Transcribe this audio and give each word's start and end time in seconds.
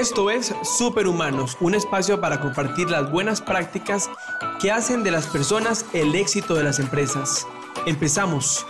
Esto 0.00 0.30
es 0.30 0.54
Superhumanos, 0.62 1.58
un 1.60 1.74
espacio 1.74 2.22
para 2.22 2.40
compartir 2.40 2.88
las 2.88 3.12
buenas 3.12 3.42
prácticas 3.42 4.08
que 4.58 4.70
hacen 4.70 5.02
de 5.02 5.10
las 5.10 5.26
personas 5.26 5.84
el 5.92 6.14
éxito 6.14 6.54
de 6.54 6.64
las 6.64 6.78
empresas. 6.78 7.46
Empezamos. 7.84 8.64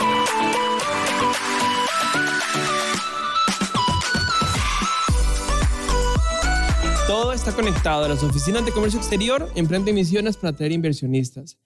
Todo 7.06 7.32
está 7.32 7.52
conectado. 7.52 8.08
Las 8.08 8.24
oficinas 8.24 8.64
de 8.64 8.72
comercio 8.72 8.98
exterior 8.98 9.48
emprenden 9.54 9.94
misiones 9.94 10.36
para 10.36 10.50
atraer 10.50 10.72
inversionistas. 10.72 11.58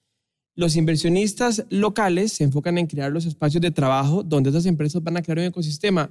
Los 0.55 0.77
inversionistas 0.77 1.65
locales 1.71 2.35
se 2.35 2.45
enfocan 2.45 2.77
en 2.77 2.87
crear 2.87 3.11
los 3.11 3.25
espacios 3.25 3.63
de 3.63 3.71
trabajo 3.71 4.23
donde 4.23 4.51
esas 4.51 4.67
empresas 4.67 5.03
van 5.03 5.17
a 5.17 5.23
crear 5.23 5.39
un 5.39 5.45
ecosistema 5.45 6.11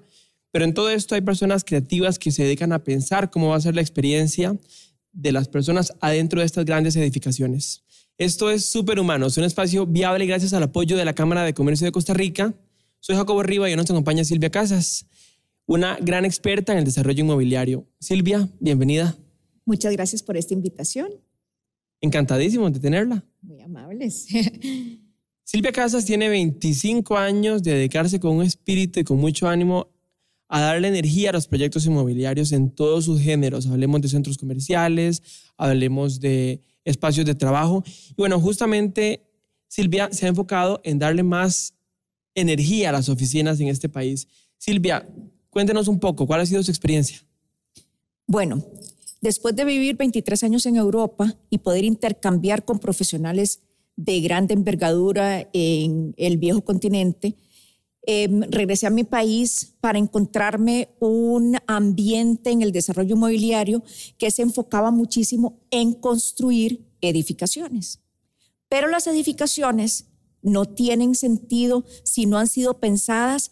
pero 0.54 0.66
en 0.66 0.76
todo 0.76 0.92
esto 0.92 1.16
hay 1.16 1.22
personas 1.22 1.64
creativas 1.64 2.20
que 2.20 2.32
se 2.32 2.44
dedican 2.44 2.74
a 2.74 2.84
pensar 2.84 3.32
cómo 3.32 3.50
va 3.50 3.56
a 3.56 3.62
ser 3.62 3.74
la 3.74 3.82
experiencia 3.82 4.56
de 5.12 5.32
las 5.32 5.48
personas 5.48 5.94
adentro 6.00 6.42
de 6.42 6.46
estas 6.46 6.64
grandes 6.64 6.96
edificaciones. 6.96 7.84
Esto 8.20 8.52
es 8.52 8.64
Superhumanos, 8.64 9.36
un 9.38 9.46
espacio 9.46 9.88
viable 9.88 10.28
gracias 10.28 10.54
al 10.54 10.62
apoyo 10.62 10.96
de 10.96 11.06
la 11.06 11.16
Cámara 11.16 11.44
de 11.44 11.56
Comercio 11.56 11.86
de 11.86 11.92
Costa 11.92 12.14
Rica. 12.14 12.54
Soy 13.00 13.16
Jacobo 13.16 13.42
Riva 13.42 13.68
y 13.68 13.72
hoy 13.72 13.78
nos 13.78 13.90
acompaña 13.90 14.24
Silvia 14.24 14.52
Casas, 14.52 15.08
una 15.66 15.98
gran 16.00 16.24
experta 16.24 16.72
en 16.72 16.78
el 16.78 16.86
desarrollo 16.86 17.24
inmobiliario. 17.24 17.88
Silvia, 18.00 18.48
bienvenida. 18.60 19.18
Muchas 19.66 19.92
gracias 19.92 20.22
por 20.22 20.38
esta 20.38 20.54
invitación. 20.54 21.10
Encantadísimo 22.00 22.70
de 22.70 22.80
tenerla. 22.80 23.26
Muy 23.42 23.60
amables. 23.60 24.28
Silvia 25.44 25.72
Casas 25.72 26.06
tiene 26.06 26.30
25 26.30 27.18
años 27.18 27.64
de 27.64 27.74
dedicarse 27.74 28.20
con 28.20 28.38
un 28.38 28.44
espíritu 28.44 29.00
y 29.00 29.04
con 29.04 29.18
mucho 29.18 29.48
ánimo 29.48 29.93
a 30.54 30.62
darle 30.62 30.88
energía 30.88 31.32
a 31.32 31.34
los 31.34 31.48
proyectos 31.48 31.84
inmobiliarios 31.88 32.52
en 32.52 32.70
todos 32.70 33.06
sus 33.06 33.20
géneros. 33.20 33.66
Hablemos 33.66 34.04
de 34.04 34.08
centros 34.08 34.38
comerciales, 34.38 35.24
hablemos 35.58 36.20
de 36.20 36.62
espacios 36.86 37.26
de 37.26 37.34
trabajo. 37.34 37.84
Y 38.12 38.14
bueno, 38.18 38.40
justamente 38.40 39.24
Silvia 39.68 40.10
se 40.12 40.28
ha 40.28 40.30
enfocado 40.30 40.80
en 40.84 41.00
darle 41.00 41.24
más 41.24 41.74
energía 42.36 42.90
a 42.90 42.92
las 42.92 43.10
oficinas 43.10 43.60
en 43.62 43.70
este 43.70 43.90
país. 43.90 44.28
Silvia, 44.60 45.10
cuéntenos 45.50 45.88
un 45.88 46.00
poco, 46.00 46.28
¿cuál 46.28 46.42
ha 46.42 46.46
sido 46.46 46.62
su 46.62 46.70
experiencia? 46.70 47.18
Bueno, 48.28 48.64
después 49.22 49.56
de 49.56 49.66
vivir 49.66 49.98
23 49.98 50.44
años 50.44 50.68
en 50.68 50.76
Europa 50.76 51.36
y 51.50 51.58
poder 51.58 51.84
intercambiar 51.84 52.64
con 52.64 52.78
profesionales 52.78 53.62
de 53.96 54.22
grande 54.22 54.54
envergadura 54.54 55.50
en 55.52 56.14
el 56.16 56.38
viejo 56.38 56.64
continente, 56.64 57.38
Em, 58.06 58.42
regresé 58.50 58.86
a 58.86 58.90
mi 58.90 59.06
país 59.06 59.76
para 59.80 59.98
encontrarme 59.98 60.90
un 61.00 61.58
ambiente 61.68 62.52
en 62.52 62.62
el 62.62 62.74
desarrollo 62.74 63.16
inmobiliario 63.16 63.82
que 64.18 64.30
se 64.30 64.42
enfocaba 64.42 64.92
muchísimo 64.92 65.62
en 65.72 65.94
construir 65.94 66.86
edificaciones. 67.00 68.02
Pero 68.68 68.90
las 68.90 69.08
edificaciones 69.08 70.08
no 70.42 70.66
tienen 70.66 71.16
sentido 71.16 71.86
si 72.04 72.26
no 72.26 72.38
han 72.38 72.48
sido 72.48 72.82
pensadas 72.82 73.52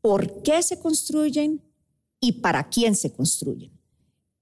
por 0.00 0.42
qué 0.42 0.60
se 0.64 0.80
construyen 0.80 1.62
y 2.18 2.32
para 2.32 2.68
quién 2.68 2.96
se 2.96 3.12
construyen. 3.12 3.70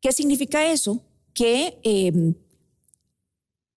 ¿Qué 0.01 0.13
significa 0.13 0.73
eso? 0.73 1.05
Que 1.35 1.79
em, 1.83 2.35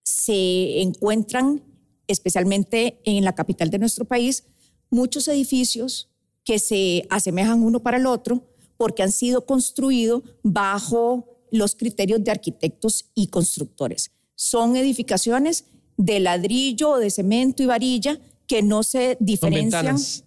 se 0.05 0.81
encuentran, 0.81 1.61
especialmente 2.07 3.02
en 3.03 3.25
la 3.25 3.35
capital 3.35 3.69
de 3.69 3.80
nuestro 3.80 4.05
país, 4.05 4.45
muchos 4.94 5.27
edificios 5.27 6.09
que 6.44 6.59
se 6.59 7.05
asemejan 7.09 7.63
uno 7.63 7.81
para 7.81 7.97
el 7.97 8.05
otro 8.05 8.47
porque 8.77 9.03
han 9.03 9.11
sido 9.11 9.45
construidos 9.45 10.23
bajo 10.44 11.28
los 11.51 11.75
criterios 11.75 12.23
de 12.23 12.31
arquitectos 12.31 13.06
y 13.13 13.28
constructores. 13.28 14.12
Son 14.35 14.75
edificaciones 14.75 15.66
de 15.97 16.19
ladrillo 16.19 16.91
o 16.91 17.00
de 17.00 17.09
cemento 17.09 17.63
y 17.63 17.66
varilla 17.66 18.19
que 18.47 18.62
no 18.62 18.84
se 18.84 19.17
diferencian. 19.19 19.72
Con 19.72 19.91
ventanas. 19.94 20.23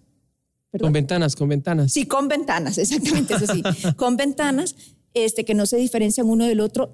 Con 0.79 0.93
ventanas, 0.93 1.35
con 1.35 1.49
ventanas. 1.49 1.91
Sí, 1.91 2.05
con 2.05 2.27
ventanas, 2.27 2.77
exactamente, 2.77 3.35
eso 3.35 3.53
sí. 3.53 3.63
con 3.95 4.17
ventanas 4.17 4.75
este, 5.13 5.45
que 5.45 5.53
no 5.53 5.65
se 5.65 5.77
diferencian 5.77 6.29
uno 6.29 6.45
del 6.45 6.59
otro 6.59 6.93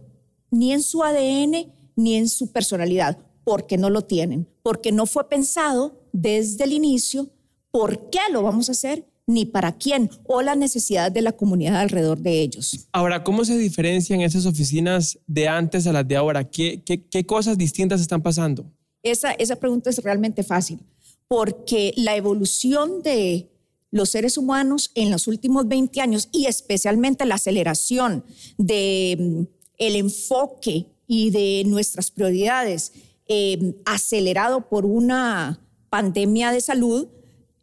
ni 0.51 0.73
en 0.73 0.83
su 0.83 1.03
ADN 1.03 1.73
ni 1.95 2.15
en 2.15 2.29
su 2.29 2.51
personalidad, 2.51 3.17
porque 3.43 3.77
no 3.77 3.89
lo 3.89 4.03
tienen, 4.03 4.47
porque 4.63 4.91
no 4.91 5.05
fue 5.05 5.27
pensado 5.29 6.03
desde 6.11 6.63
el 6.63 6.73
inicio 6.73 7.29
por 7.73 8.11
qué 8.11 8.19
lo 8.31 8.43
vamos 8.43 8.69
a 8.69 8.73
hacer 8.73 9.03
ni 9.25 9.45
para 9.45 9.75
quién 9.77 10.11
o 10.25 10.43
la 10.43 10.55
necesidad 10.55 11.11
de 11.11 11.23
la 11.23 11.31
comunidad 11.31 11.77
alrededor 11.77 12.19
de 12.19 12.41
ellos. 12.41 12.87
Ahora, 12.91 13.23
¿cómo 13.23 13.43
se 13.45 13.57
diferencian 13.57 14.21
esas 14.21 14.45
oficinas 14.45 15.17
de 15.25 15.47
antes 15.47 15.87
a 15.87 15.91
las 15.91 16.07
de 16.07 16.15
ahora? 16.15 16.43
¿Qué, 16.43 16.83
qué, 16.83 17.25
cosas 17.25 17.57
distintas 17.57 17.99
están 17.99 18.21
pasando? 18.21 18.71
Esa, 19.01 19.31
esa 19.31 19.55
pregunta 19.55 19.89
es 19.89 19.97
realmente 20.03 20.43
fácil, 20.43 20.81
porque 21.27 21.93
la 21.97 22.15
evolución 22.15 23.01
de 23.01 23.49
los 23.89 24.09
seres 24.09 24.37
humanos 24.37 24.91
en 24.93 25.09
los 25.09 25.27
últimos 25.27 25.67
20 25.67 25.99
años 25.99 26.29
y 26.31 26.45
especialmente 26.45 27.25
la 27.25 27.35
aceleración 27.35 28.23
de 28.57 29.17
mm, 29.19 29.43
el 29.79 29.95
enfoque 29.95 30.85
y 31.07 31.31
de 31.31 31.63
nuestras 31.65 32.11
prioridades 32.11 32.93
eh, 33.27 33.73
acelerado 33.85 34.69
por 34.69 34.85
una 34.85 35.59
pandemia 35.89 36.51
de 36.51 36.61
salud, 36.61 37.07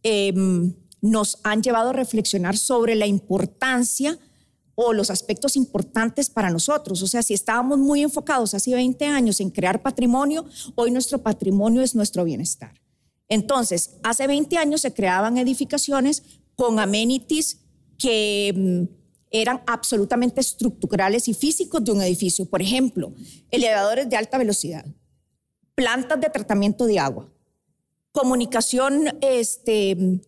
Em, 0.02 0.74
nos 1.02 1.38
han 1.44 1.62
llevado 1.62 1.90
a 1.90 1.94
reflexionar 1.94 2.56
sobre 2.56 2.94
la 2.94 3.06
importancia 3.06 4.18
o 4.74 4.92
los 4.92 5.10
aspectos 5.10 5.56
importantes 5.56 6.30
para 6.30 6.50
nosotros. 6.50 7.02
O 7.02 7.06
sea, 7.06 7.22
si 7.22 7.34
estábamos 7.34 7.78
muy 7.78 8.02
enfocados 8.02 8.54
hace 8.54 8.74
20 8.74 9.04
años 9.06 9.40
en 9.40 9.50
crear 9.50 9.82
patrimonio, 9.82 10.44
hoy 10.74 10.90
nuestro 10.90 11.18
patrimonio 11.22 11.82
es 11.82 11.94
nuestro 11.94 12.24
bienestar. 12.24 12.80
Entonces, 13.28 13.96
hace 14.02 14.26
20 14.26 14.56
años 14.58 14.80
se 14.80 14.92
creaban 14.92 15.38
edificaciones 15.38 16.22
con 16.56 16.78
amenities 16.78 17.60
que 17.98 18.48
em, 18.48 18.88
eran 19.30 19.62
absolutamente 19.66 20.40
estructurales 20.40 21.28
y 21.28 21.34
físicos 21.34 21.84
de 21.84 21.92
un 21.92 22.02
edificio. 22.02 22.46
Por 22.46 22.60
ejemplo, 22.62 23.14
elevadores 23.50 24.08
de 24.08 24.16
alta 24.16 24.38
velocidad, 24.38 24.84
plantas 25.74 26.20
de 26.20 26.30
tratamiento 26.30 26.86
de 26.86 26.98
agua, 26.98 27.32
comunicación 28.12 29.16
este, 29.20 30.20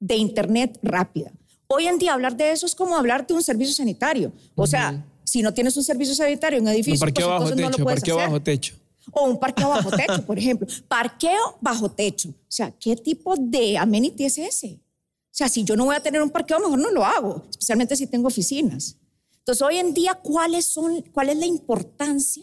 de 0.00 0.16
Internet 0.16 0.78
rápida. 0.82 1.32
Hoy 1.68 1.86
en 1.86 1.98
día 1.98 2.14
hablar 2.14 2.36
de 2.36 2.52
eso 2.52 2.66
es 2.66 2.74
como 2.74 2.96
hablar 2.96 3.26
de 3.26 3.34
un 3.34 3.42
servicio 3.42 3.74
sanitario. 3.74 4.32
O 4.54 4.66
sea, 4.66 5.04
si 5.24 5.42
no 5.42 5.52
tienes 5.52 5.76
un 5.76 5.82
servicio 5.82 6.14
sanitario 6.14 6.58
en 6.58 6.64
un 6.64 6.70
edificio, 6.70 6.94
un 6.94 7.00
parqueo 7.00 7.26
pues, 7.26 7.40
bajo 7.40 7.50
techo, 7.50 7.62
no 7.62 7.70
lo 7.70 7.84
puedes 7.84 8.00
parqueo 8.00 8.16
bajo 8.16 8.40
techo. 8.40 8.74
O 9.12 9.24
un 9.24 9.38
parqueo 9.38 9.68
bajo 9.68 9.90
techo, 9.90 10.26
por 10.26 10.38
ejemplo. 10.38 10.66
Parqueo 10.88 11.58
bajo 11.60 11.88
techo. 11.90 12.30
O 12.30 12.34
sea, 12.48 12.72
¿qué 12.72 12.96
tipo 12.96 13.34
de 13.38 13.78
amenity 13.78 14.24
es 14.24 14.38
ese? 14.38 14.80
O 15.26 15.38
sea, 15.38 15.48
si 15.48 15.64
yo 15.64 15.76
no 15.76 15.84
voy 15.84 15.94
a 15.94 16.00
tener 16.00 16.20
un 16.22 16.30
parqueo, 16.30 16.58
mejor 16.58 16.78
no 16.78 16.90
lo 16.90 17.04
hago, 17.04 17.44
especialmente 17.50 17.94
si 17.94 18.06
tengo 18.06 18.26
oficinas. 18.26 18.96
Entonces, 19.38 19.62
hoy 19.62 19.76
en 19.76 19.94
día, 19.94 20.14
¿cuáles 20.14 20.66
son, 20.66 21.02
¿cuál 21.12 21.28
es 21.28 21.36
la 21.36 21.46
importancia 21.46 22.42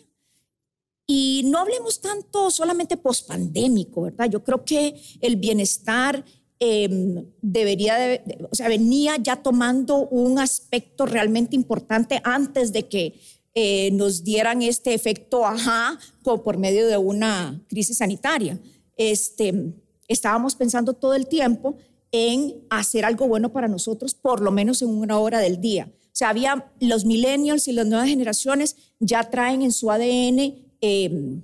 y 1.05 1.43
no 1.45 1.59
hablemos 1.59 1.99
tanto 1.99 2.49
solamente 2.49 2.97
pospandémico, 2.97 4.03
¿verdad? 4.03 4.29
Yo 4.29 4.43
creo 4.43 4.63
que 4.63 4.95
el 5.19 5.35
bienestar 5.35 6.23
em, 6.59 7.25
debería, 7.41 7.95
de, 7.95 8.47
o 8.49 8.55
sea, 8.55 8.69
venía 8.69 9.17
ya 9.17 9.37
tomando 9.43 10.07
un 10.07 10.39
aspecto 10.39 11.05
realmente 11.05 11.55
importante 11.55 12.21
antes 12.23 12.71
de 12.71 12.87
que 12.87 13.19
eh, 13.55 13.91
nos 13.91 14.23
dieran 14.23 14.61
este 14.61 14.93
efecto 14.93 15.45
ajá 15.45 15.99
por 16.23 16.57
medio 16.57 16.87
de 16.87 16.97
una 16.97 17.61
crisis 17.67 17.97
sanitaria. 17.97 18.59
Este, 18.95 19.73
estábamos 20.07 20.55
pensando 20.55 20.93
todo 20.93 21.13
el 21.13 21.27
tiempo 21.27 21.75
en 22.11 22.63
hacer 22.69 23.05
algo 23.05 23.27
bueno 23.27 23.51
para 23.51 23.67
nosotros, 23.67 24.15
por 24.15 24.39
lo 24.39 24.51
menos 24.51 24.81
en 24.81 24.89
una 24.89 25.19
hora 25.19 25.39
del 25.39 25.59
día. 25.59 25.91
O 25.91 26.15
sea, 26.15 26.29
había 26.29 26.71
los 26.79 27.05
millennials 27.05 27.67
y 27.67 27.73
las 27.73 27.87
nuevas 27.87 28.07
generaciones 28.07 28.75
ya 28.99 29.29
traen 29.29 29.63
en 29.63 29.71
su 29.71 29.91
ADN 29.91 30.62
Em, 30.85 31.41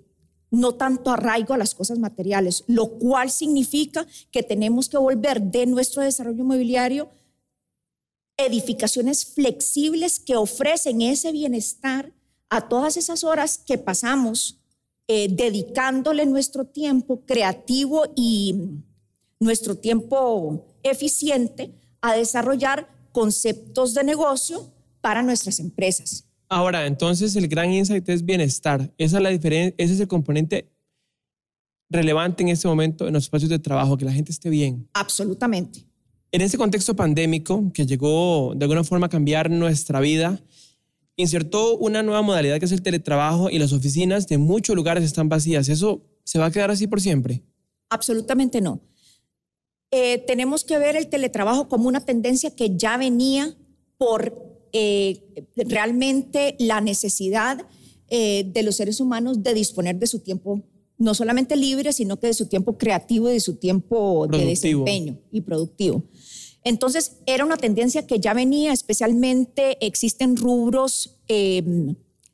no 0.51 0.75
tanto 0.75 1.11
arraigo 1.11 1.53
a 1.53 1.57
las 1.57 1.73
cosas 1.73 1.97
materiales, 1.97 2.65
lo 2.67 2.97
cual 2.99 3.31
significa 3.31 4.05
que 4.31 4.43
tenemos 4.43 4.89
que 4.89 4.97
volver 4.97 5.41
de 5.41 5.65
nuestro 5.65 6.01
desarrollo 6.01 6.41
inmobiliario 6.41 7.09
edificaciones 8.35 9.25
flexibles 9.25 10.19
que 10.19 10.35
ofrecen 10.35 11.01
ese 11.01 11.31
bienestar 11.31 12.13
a 12.49 12.67
todas 12.67 12.97
esas 12.97 13.23
horas 13.23 13.57
que 13.57 13.77
pasamos 13.77 14.59
eh, 15.07 15.27
dedicándole 15.29 16.25
nuestro 16.25 16.65
tiempo 16.65 17.25
creativo 17.25 18.03
y 18.15 18.81
nuestro 19.39 19.75
tiempo 19.75 20.65
eficiente 20.83 21.73
a 22.01 22.13
desarrollar 22.13 22.89
conceptos 23.11 23.93
de 23.93 24.03
negocio 24.03 24.71
para 25.01 25.21
nuestras 25.21 25.59
empresas. 25.59 26.28
Ahora, 26.49 26.87
entonces 26.87 27.35
el 27.35 27.47
gran 27.47 27.71
insight 27.71 28.09
es 28.09 28.25
bienestar. 28.25 28.91
Esa 28.97 29.17
es 29.17 29.23
la 29.23 29.29
diferencia, 29.29 29.75
ese 29.77 29.93
es 29.93 29.99
el 29.99 30.07
componente 30.07 30.67
relevante 31.89 32.43
en 32.43 32.49
este 32.49 32.67
momento 32.67 33.07
en 33.07 33.13
los 33.13 33.23
espacios 33.23 33.49
de 33.49 33.59
trabajo, 33.59 33.97
que 33.97 34.05
la 34.05 34.11
gente 34.11 34.31
esté 34.31 34.49
bien. 34.49 34.89
Absolutamente. 34.93 35.85
En 36.31 36.41
este 36.41 36.57
contexto 36.57 36.95
pandémico 36.95 37.71
que 37.73 37.85
llegó 37.85 38.53
de 38.55 38.65
alguna 38.65 38.83
forma 38.83 39.07
a 39.07 39.09
cambiar 39.09 39.49
nuestra 39.49 39.99
vida, 39.99 40.41
insertó 41.15 41.77
una 41.77 42.01
nueva 42.01 42.21
modalidad 42.21 42.59
que 42.59 42.65
es 42.65 42.71
el 42.71 42.81
teletrabajo 42.81 43.49
y 43.49 43.59
las 43.59 43.73
oficinas 43.73 44.27
de 44.27 44.37
muchos 44.37 44.75
lugares 44.75 45.03
están 45.03 45.29
vacías. 45.29 45.69
¿Eso 45.69 46.01
se 46.23 46.39
va 46.39 46.47
a 46.47 46.51
quedar 46.51 46.71
así 46.71 46.87
por 46.87 47.01
siempre? 47.01 47.43
Absolutamente 47.89 48.61
no. 48.61 48.81
Eh, 49.91 50.23
tenemos 50.27 50.63
que 50.63 50.77
ver 50.77 50.95
el 50.95 51.09
teletrabajo 51.09 51.67
como 51.67 51.87
una 51.87 52.05
tendencia 52.05 52.55
que 52.55 52.75
ya 52.75 52.97
venía 52.97 53.55
por 53.97 54.48
eh, 54.73 55.21
realmente 55.55 56.55
la 56.59 56.81
necesidad 56.81 57.65
eh, 58.09 58.49
de 58.51 58.63
los 58.63 58.75
seres 58.75 58.99
humanos 58.99 59.43
de 59.43 59.53
disponer 59.53 59.97
de 59.97 60.07
su 60.07 60.19
tiempo, 60.19 60.61
no 60.97 61.13
solamente 61.13 61.55
libre, 61.55 61.93
sino 61.93 62.19
que 62.19 62.27
de 62.27 62.33
su 62.33 62.47
tiempo 62.47 62.77
creativo 62.77 63.29
y 63.29 63.33
de 63.33 63.39
su 63.39 63.55
tiempo 63.55 64.27
de 64.27 64.45
desempeño 64.45 65.19
y 65.31 65.41
productivo. 65.41 66.03
Entonces, 66.63 67.17
era 67.25 67.45
una 67.45 67.57
tendencia 67.57 68.05
que 68.05 68.19
ya 68.19 68.33
venía, 68.33 68.73
especialmente 68.73 69.77
existen 69.85 70.35
rubros 70.35 71.17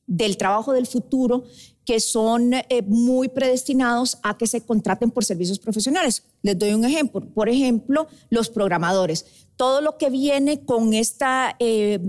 del 0.07 0.37
trabajo 0.37 0.73
del 0.73 0.87
futuro 0.87 1.45
que 1.85 1.99
son 1.99 2.53
eh, 2.53 2.81
muy 2.87 3.29
predestinados 3.29 4.17
a 4.23 4.37
que 4.37 4.47
se 4.47 4.61
contraten 4.61 5.11
por 5.11 5.23
servicios 5.23 5.59
profesionales. 5.59 6.23
Les 6.41 6.57
doy 6.57 6.73
un 6.73 6.83
ejemplo. 6.83 7.21
Por 7.21 7.47
ejemplo, 7.47 8.07
los 8.29 8.49
programadores. 8.49 9.25
Todo 9.55 9.81
lo 9.81 9.97
que 9.97 10.09
viene 10.09 10.65
con 10.65 10.93
esta 10.93 11.55
eh, 11.59 11.99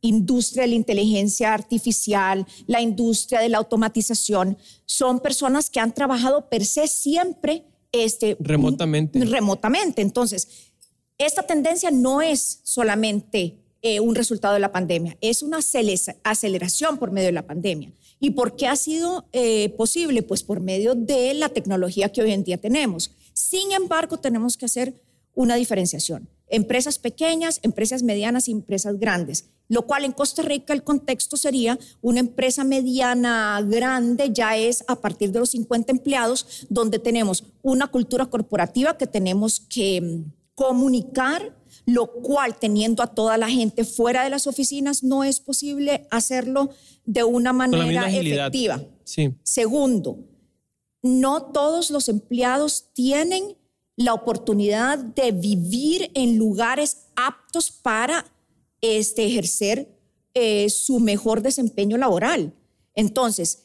industria 0.00 0.62
de 0.62 0.68
la 0.70 0.74
inteligencia 0.74 1.54
artificial, 1.54 2.46
la 2.66 2.80
industria 2.80 3.40
de 3.40 3.48
la 3.48 3.58
automatización, 3.58 4.58
son 4.84 5.20
personas 5.20 5.70
que 5.70 5.80
han 5.80 5.94
trabajado 5.94 6.48
per 6.48 6.64
se 6.64 6.88
siempre 6.88 7.64
este, 7.92 8.36
remotamente. 8.40 9.24
Remotamente. 9.24 10.02
Entonces, 10.02 10.72
esta 11.16 11.44
tendencia 11.44 11.90
no 11.90 12.20
es 12.22 12.60
solamente 12.64 13.56
eh, 13.88 14.00
un 14.00 14.16
resultado 14.16 14.54
de 14.54 14.58
la 14.58 14.72
pandemia, 14.72 15.16
es 15.20 15.42
una 15.42 15.58
aceleración 15.58 16.98
por 16.98 17.12
medio 17.12 17.28
de 17.28 17.32
la 17.32 17.46
pandemia. 17.46 17.92
¿Y 18.18 18.30
por 18.30 18.56
qué 18.56 18.66
ha 18.66 18.74
sido 18.74 19.28
eh, 19.32 19.68
posible? 19.76 20.24
Pues 20.24 20.42
por 20.42 20.58
medio 20.58 20.96
de 20.96 21.34
la 21.34 21.50
tecnología 21.50 22.10
que 22.10 22.20
hoy 22.20 22.32
en 22.32 22.42
día 22.42 22.58
tenemos. 22.58 23.12
Sin 23.32 23.70
embargo, 23.70 24.18
tenemos 24.18 24.56
que 24.56 24.64
hacer 24.64 24.94
una 25.36 25.54
diferenciación. 25.54 26.28
Empresas 26.48 26.98
pequeñas, 26.98 27.60
empresas 27.62 28.02
medianas 28.02 28.48
y 28.48 28.50
empresas 28.50 28.98
grandes. 28.98 29.50
Lo 29.68 29.82
cual 29.82 30.04
en 30.04 30.10
Costa 30.10 30.42
Rica 30.42 30.72
el 30.72 30.82
contexto 30.82 31.36
sería 31.36 31.78
una 32.02 32.18
empresa 32.18 32.64
mediana 32.64 33.64
grande, 33.64 34.32
ya 34.32 34.56
es 34.56 34.82
a 34.88 34.96
partir 34.96 35.30
de 35.30 35.38
los 35.38 35.50
50 35.50 35.92
empleados, 35.92 36.66
donde 36.68 36.98
tenemos 36.98 37.44
una 37.62 37.86
cultura 37.86 38.26
corporativa 38.26 38.98
que 38.98 39.06
tenemos 39.06 39.60
que 39.60 40.00
mm, 40.00 40.32
comunicar, 40.56 41.54
lo 41.84 42.10
cual 42.12 42.58
teniendo 42.58 43.02
a 43.02 43.08
toda 43.08 43.36
la 43.36 43.48
gente 43.48 43.84
fuera 43.84 44.24
de 44.24 44.30
las 44.30 44.46
oficinas 44.46 45.02
no 45.02 45.24
es 45.24 45.40
posible 45.40 46.06
hacerlo 46.10 46.70
de 47.04 47.24
una 47.24 47.52
manera 47.52 48.10
efectiva. 48.10 48.82
Segundo, 49.42 50.18
no 51.02 51.42
todos 51.52 51.90
los 51.90 52.08
empleados 52.08 52.86
tienen 52.92 53.56
la 53.96 54.14
oportunidad 54.14 54.98
de 54.98 55.32
vivir 55.32 56.10
en 56.14 56.36
lugares 56.36 57.06
aptos 57.16 57.70
para 57.70 58.26
este, 58.80 59.26
ejercer 59.26 59.88
eh, 60.34 60.68
su 60.68 61.00
mejor 61.00 61.40
desempeño 61.40 61.96
laboral. 61.96 62.52
Entonces, 62.94 63.64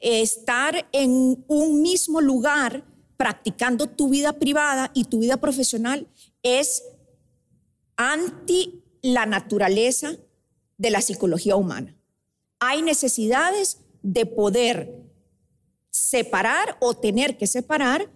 estar 0.00 0.88
en 0.92 1.44
un 1.46 1.82
mismo 1.82 2.20
lugar 2.20 2.84
practicando 3.16 3.86
tu 3.86 4.08
vida 4.08 4.32
privada 4.32 4.90
y 4.94 5.04
tu 5.04 5.20
vida 5.20 5.36
profesional 5.38 6.06
es 6.42 6.82
anti 8.00 8.82
la 9.02 9.26
naturaleza 9.26 10.16
de 10.78 10.90
la 10.90 11.02
psicología 11.02 11.56
humana 11.56 11.96
hay 12.60 12.82
necesidades 12.82 13.80
de 14.02 14.26
poder 14.26 14.94
separar 15.90 16.76
o 16.80 16.94
tener 16.94 17.36
que 17.36 17.46
separar 17.46 18.10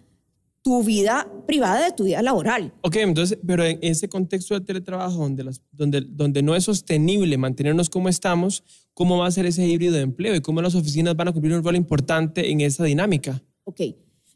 tu 0.63 0.83
vida 0.83 1.31
privada 1.45 1.85
de 1.85 1.91
tu 1.91 2.05
vida 2.05 2.23
laboral. 2.23 2.73
Ok, 2.81 2.95
entonces, 2.95 3.37
pero 3.45 3.63
en 3.63 3.77
ese 3.81 4.09
contexto 4.09 4.55
del 4.55 4.65
teletrabajo 4.65 5.17
donde, 5.17 5.43
las, 5.43 5.61
donde, 5.71 6.01
donde 6.01 6.41
no 6.41 6.55
es 6.55 6.63
sostenible 6.63 7.37
mantenernos 7.37 7.89
como 7.89 8.09
estamos, 8.09 8.63
¿cómo 8.93 9.19
va 9.19 9.27
a 9.27 9.31
ser 9.31 9.45
ese 9.45 9.67
híbrido 9.67 9.93
de 9.93 10.01
empleo 10.01 10.33
y 10.33 10.41
cómo 10.41 10.61
las 10.61 10.73
oficinas 10.73 11.15
van 11.15 11.27
a 11.27 11.33
cumplir 11.33 11.53
un 11.53 11.63
rol 11.63 11.75
importante 11.75 12.49
en 12.49 12.61
esa 12.61 12.83
dinámica? 12.83 13.43
Ok, 13.63 13.81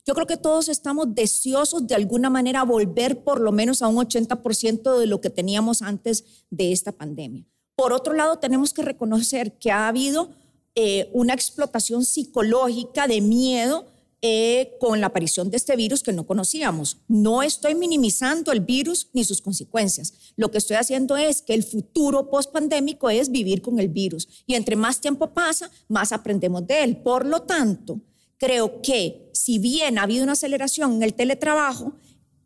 yo 0.05 0.13
creo 0.13 0.27
que 0.27 0.37
todos 0.37 0.69
estamos 0.69 1.13
deseosos 1.13 1.87
de 1.87 1.95
alguna 1.95 2.29
manera 2.29 2.63
volver 2.63 3.23
por 3.23 3.39
lo 3.39 3.51
menos 3.51 3.81
a 3.81 3.87
un 3.87 3.97
80% 3.97 4.97
de 4.97 5.05
lo 5.07 5.21
que 5.21 5.29
teníamos 5.29 5.81
antes 5.81 6.25
de 6.49 6.71
esta 6.71 6.91
pandemia. 6.91 7.45
Por 7.75 7.93
otro 7.93 8.13
lado, 8.13 8.39
tenemos 8.39 8.73
que 8.73 8.81
reconocer 8.81 9.53
que 9.57 9.71
ha 9.71 9.87
habido 9.87 10.31
eh, 10.75 11.09
una 11.13 11.33
explotación 11.33 12.05
psicológica 12.05 13.07
de 13.07 13.21
miedo 13.21 13.85
eh, 14.21 14.75
con 14.81 14.99
la 14.99 15.07
aparición 15.07 15.49
de 15.49 15.55
este 15.55 15.77
virus 15.77 16.03
que 16.03 16.11
no 16.11 16.27
conocíamos. 16.27 16.97
No 17.07 17.41
estoy 17.41 17.73
minimizando 17.75 18.51
el 18.51 18.59
virus 18.59 19.07
ni 19.13 19.23
sus 19.23 19.41
consecuencias. 19.41 20.13
Lo 20.35 20.51
que 20.51 20.57
estoy 20.57 20.75
haciendo 20.75 21.15
es 21.15 21.41
que 21.41 21.53
el 21.53 21.63
futuro 21.63 22.29
post-pandémico 22.29 23.09
es 23.09 23.31
vivir 23.31 23.61
con 23.61 23.79
el 23.79 23.87
virus. 23.87 24.27
Y 24.45 24.55
entre 24.55 24.75
más 24.75 24.99
tiempo 24.99 25.33
pasa, 25.33 25.71
más 25.87 26.11
aprendemos 26.11 26.67
de 26.67 26.83
él. 26.83 26.97
Por 26.97 27.25
lo 27.25 27.43
tanto, 27.43 28.01
creo 28.39 28.81
que 28.81 29.29
si 29.33 29.59
bien 29.59 29.99
ha 29.99 30.03
habido 30.03 30.23
una 30.23 30.33
aceleración 30.33 30.93
en 30.93 31.03
el 31.03 31.13
teletrabajo, 31.13 31.93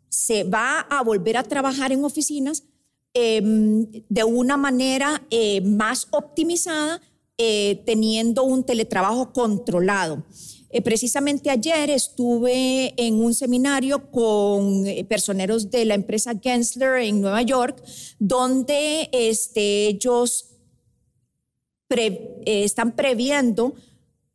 se 0.10 0.44
va 0.44 0.82
a 0.82 1.02
volver 1.04 1.38
a 1.38 1.44
trabajar 1.44 1.92
en 1.92 2.04
oficinas, 2.04 2.64
Em, 3.16 3.86
de 4.10 4.24
una 4.24 4.58
manera 4.58 5.22
eh, 5.30 5.62
más 5.62 6.08
optimizada, 6.10 7.00
eh, 7.38 7.84
teniendo 7.86 8.44
un 8.44 8.64
teletrabajo 8.64 9.32
controlado. 9.32 10.24
Eh, 10.72 10.82
precisamente 10.82 11.52
ayer 11.52 11.92
estuve 11.92 12.96
en 12.98 13.24
un 13.24 13.36
seminario 13.36 14.10
con 14.10 14.84
personeros 15.08 15.70
de 15.70 15.86
la 15.86 15.94
empresa 15.94 16.34
Gensler 16.42 17.04
en 17.04 17.22
Nueva 17.22 17.44
York, 17.44 17.84
donde 18.18 19.10
este, 19.12 19.90
ellos 19.90 20.50
están 22.48 22.96
previendo 22.96 23.76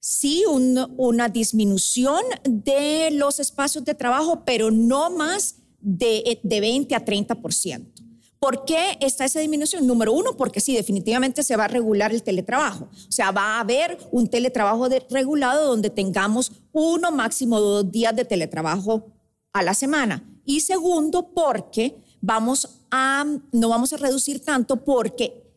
sí 0.01 0.45
una 0.47 1.29
disminución 1.29 2.23
de 2.45 3.11
los 3.13 3.41
espacios 3.41 3.85
de 3.85 3.95
trabajo, 3.95 4.45
pero 4.45 4.71
no 4.71 5.11
más 5.11 5.57
de, 5.81 6.41
de 6.43 6.61
20 6.61 6.95
a 6.95 7.05
30%. 7.05 7.99
¿Por 8.39 8.65
qué 8.65 8.97
está 9.01 9.25
esa 9.25 9.41
disminución? 9.41 9.87
Número 9.87 10.13
uno, 10.13 10.37
porque 10.37 10.61
sí, 10.61 10.75
definitivamente 10.75 11.43
se 11.43 11.57
va 11.57 11.65
a 11.65 11.69
regular 11.69 12.13
el 12.13 12.23
teletrabajo. 12.23 12.85
O 12.85 13.13
sea, 13.13 13.33
va 13.33 13.57
a 13.57 13.61
haber 13.61 13.99
un 14.13 14.29
teletrabajo 14.29 14.89
regulado 15.11 15.67
donde 15.67 15.91
tengamos 15.91 16.53
uno, 16.73 17.11
máximo 17.11 17.59
dos 17.61 17.91
días 17.91 18.15
de 18.15 18.25
teletrabajo 18.25 19.07
a 19.53 19.63
la 19.65 19.75
semana. 19.75 20.23
Y 20.45 20.61
segundo, 20.61 21.33
porque 21.35 21.97
vamos 22.21 22.83
a, 22.93 23.25
no 23.51 23.69
vamos 23.69 23.93
a 23.93 23.97
reducir 23.97 24.45
tanto 24.45 24.85
porque 24.85 25.48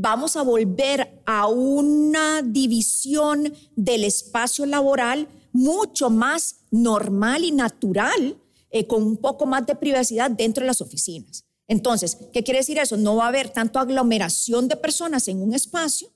vamos 0.00 0.36
a 0.36 0.42
volver 0.42 1.20
a 1.26 1.46
una 1.46 2.42
división 2.42 3.52
del 3.76 4.04
espacio 4.04 4.64
laboral 4.66 5.28
mucho 5.52 6.10
más 6.10 6.60
normal 6.70 7.44
y 7.44 7.52
natural, 7.52 8.38
eh, 8.70 8.86
con 8.86 9.02
un 9.02 9.16
poco 9.16 9.46
más 9.46 9.66
de 9.66 9.74
privacidad 9.74 10.30
dentro 10.30 10.62
de 10.62 10.68
las 10.68 10.80
oficinas. 10.80 11.44
Entonces, 11.66 12.16
¿qué 12.32 12.42
quiere 12.42 12.60
decir 12.60 12.78
eso? 12.78 12.96
No 12.96 13.16
va 13.16 13.26
a 13.26 13.28
haber 13.28 13.50
tanto 13.50 13.78
aglomeración 13.78 14.68
de 14.68 14.76
personas 14.76 15.28
en 15.28 15.42
un 15.42 15.54
espacio, 15.54 16.10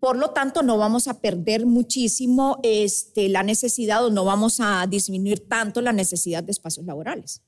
por 0.00 0.16
lo 0.16 0.30
tanto, 0.30 0.62
no 0.62 0.78
vamos 0.78 1.08
a 1.08 1.20
perder 1.20 1.66
muchísimo 1.66 2.60
este, 2.62 3.28
la 3.28 3.42
necesidad 3.42 4.04
o 4.04 4.10
no 4.10 4.24
vamos 4.24 4.60
a 4.60 4.86
disminuir 4.86 5.48
tanto 5.48 5.80
la 5.80 5.92
necesidad 5.92 6.42
de 6.42 6.52
espacios 6.52 6.86
laborales. 6.86 7.42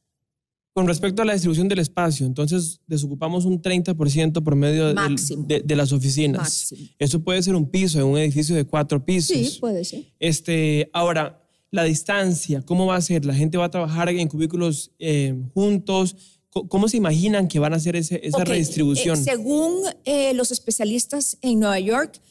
Con 0.80 0.88
respecto 0.88 1.20
a 1.20 1.26
la 1.26 1.34
distribución 1.34 1.68
del 1.68 1.80
espacio, 1.80 2.24
entonces 2.24 2.80
desocupamos 2.86 3.44
un 3.44 3.60
30% 3.60 4.42
por 4.42 4.56
medio 4.56 4.94
de, 4.94 5.62
de, 5.62 5.76
las 5.76 5.92
oficinas. 5.92 6.40
Máximo. 6.40 6.88
Eso 6.98 7.22
puede 7.22 7.42
ser 7.42 7.54
un 7.54 7.70
piso 7.70 7.98
en 7.98 8.06
un 8.06 8.16
edificio 8.16 8.56
de 8.56 8.64
cuatro 8.64 9.04
pisos. 9.04 9.36
Sí, 9.36 9.58
puede 9.60 9.84
ser. 9.84 10.06
Este, 10.18 10.88
ahora, 10.94 11.46
la 11.70 11.84
distancia, 11.84 12.62
¿cómo 12.62 12.86
va 12.86 12.96
a 12.96 13.02
ser? 13.02 13.26
¿La 13.26 13.34
gente 13.34 13.58
va 13.58 13.66
a 13.66 13.70
trabajar 13.70 14.08
en 14.08 14.26
cubículos 14.26 14.90
eh, 14.98 15.34
juntos? 15.52 16.16
¿Cómo 16.48 16.88
se 16.88 16.96
imaginan 16.96 17.46
que 17.46 17.58
van 17.58 17.74
a 17.74 17.76
hacer 17.76 17.94
esa 17.96 18.16
redistribución? 18.42 19.18
Eh, 19.18 19.22
según 19.22 19.82
eh, 20.06 20.32
los 20.32 20.50
especialistas 20.50 21.36
en 21.42 21.60
Nueva 21.60 21.78
York, 21.78 22.22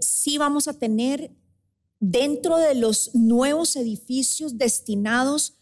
sí 0.00 0.36
vamos 0.36 0.66
a 0.66 0.76
tener 0.76 1.30
dentro 2.00 2.56
de 2.56 2.74
los 2.74 3.14
nuevos 3.14 3.76
edificios 3.76 4.58
destinados 4.58 5.57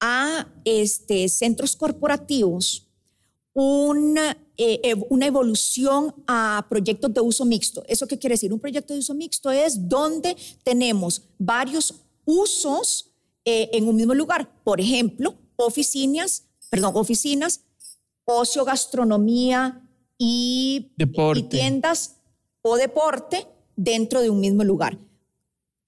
a 0.00 0.48
este, 0.64 1.28
centros 1.28 1.76
corporativos 1.76 2.86
una, 3.52 4.36
una 5.08 5.26
evolución 5.26 6.14
a 6.26 6.66
proyectos 6.68 7.12
de 7.12 7.20
uso 7.20 7.44
mixto. 7.44 7.82
¿Eso 7.86 8.06
qué 8.06 8.18
quiere 8.18 8.34
decir? 8.34 8.52
Un 8.52 8.60
proyecto 8.60 8.94
de 8.94 9.00
uso 9.00 9.14
mixto 9.14 9.50
es 9.50 9.88
donde 9.88 10.36
tenemos 10.62 11.22
varios 11.38 11.94
usos 12.24 13.10
en 13.44 13.88
un 13.88 13.96
mismo 13.96 14.14
lugar. 14.14 14.48
Por 14.62 14.80
ejemplo, 14.80 15.34
oficinas 15.56 16.44
perdón, 16.70 16.92
oficinas, 16.94 17.60
ocio, 18.24 18.64
gastronomía 18.64 19.82
y 20.16 20.92
tiendas 21.50 22.16
o 22.62 22.76
deporte 22.76 23.46
dentro 23.76 24.22
de 24.22 24.30
un 24.30 24.40
mismo 24.40 24.64
lugar. 24.64 24.96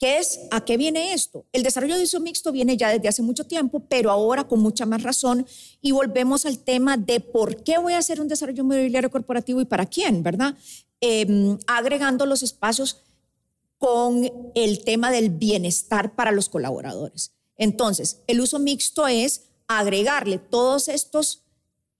¿Qué 0.02 0.18
es? 0.18 0.40
¿A 0.50 0.64
qué 0.64 0.76
viene 0.76 1.12
esto? 1.12 1.46
El 1.52 1.62
desarrollo 1.62 1.96
de 1.96 2.02
uso 2.02 2.18
mixto 2.18 2.50
viene 2.50 2.76
ya 2.76 2.88
desde 2.88 3.06
hace 3.06 3.22
mucho 3.22 3.44
tiempo, 3.44 3.86
pero 3.88 4.10
ahora 4.10 4.48
con 4.48 4.58
mucha 4.58 4.84
más 4.84 5.04
razón. 5.04 5.46
Y 5.80 5.92
volvemos 5.92 6.44
al 6.44 6.58
tema 6.58 6.96
de 6.96 7.20
por 7.20 7.62
qué 7.62 7.78
voy 7.78 7.92
a 7.92 7.98
hacer 7.98 8.20
un 8.20 8.26
desarrollo 8.26 8.64
inmobiliario 8.64 9.12
corporativo 9.12 9.60
y 9.60 9.64
para 9.64 9.86
quién, 9.86 10.24
¿verdad? 10.24 10.56
Em, 11.00 11.56
agregando 11.68 12.26
los 12.26 12.42
espacios 12.42 13.04
con 13.78 14.28
el 14.56 14.82
tema 14.82 15.12
del 15.12 15.30
bienestar 15.30 16.16
para 16.16 16.32
los 16.32 16.48
colaboradores. 16.48 17.36
Entonces, 17.56 18.24
el 18.26 18.40
uso 18.40 18.58
mixto 18.58 19.06
es 19.06 19.50
agregarle 19.68 20.38
todos 20.38 20.88
estos 20.88 21.44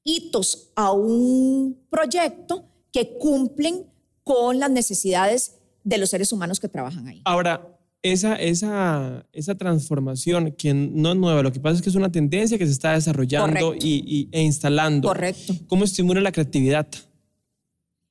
hitos 0.02 0.72
a 0.74 0.90
un 0.90 1.86
proyecto 1.88 2.64
que 2.90 3.16
cumplen 3.16 3.86
con 4.24 4.58
las 4.58 4.72
necesidades 4.72 5.52
de 5.84 5.98
los 5.98 6.10
seres 6.10 6.32
humanos 6.32 6.58
que 6.58 6.68
trabajan 6.68 7.06
ahí. 7.06 7.22
Ahora, 7.24 7.71
esa, 8.02 8.34
esa, 8.36 9.26
esa 9.32 9.54
transformación 9.54 10.52
que 10.52 10.74
no 10.74 11.12
es 11.12 11.16
nueva, 11.16 11.42
lo 11.42 11.52
que 11.52 11.60
pasa 11.60 11.76
es 11.76 11.82
que 11.82 11.88
es 11.88 11.94
una 11.94 12.10
tendencia 12.10 12.58
que 12.58 12.66
se 12.66 12.72
está 12.72 12.92
desarrollando 12.92 13.74
y, 13.74 14.28
e 14.32 14.42
instalando. 14.42 15.08
Correcto. 15.08 15.54
¿Cómo 15.68 15.84
estimula 15.84 16.20
la 16.20 16.32
creatividad? 16.32 16.88